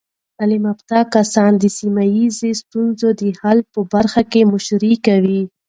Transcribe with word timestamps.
تعلیم 0.37 0.63
یافته 0.69 0.97
کسان 1.13 1.51
د 1.59 1.63
سیمه 1.77 2.03
ایزې 2.17 2.51
ستونزو 2.61 3.07
د 3.21 3.23
حل 3.41 3.59
په 3.73 3.79
برخه 3.93 4.21
کې 4.31 4.41
مشري 4.53 4.93
کوي. 5.05 5.41